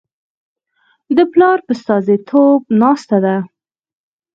د 1.17 1.19
پلار 1.31 1.57
په 1.65 1.71
استازیتوب 1.75 2.59
ناسته 2.81 3.17
ده. 3.25 3.35